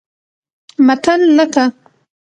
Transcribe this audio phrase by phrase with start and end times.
[0.87, 1.65] متل لکه